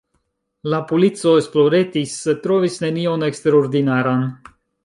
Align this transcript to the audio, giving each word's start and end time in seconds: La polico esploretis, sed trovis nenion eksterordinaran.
La 0.73 0.79
polico 0.91 1.33
esploretis, 1.43 2.17
sed 2.23 2.41
trovis 2.49 2.81
nenion 2.87 3.29
eksterordinaran. 3.31 4.29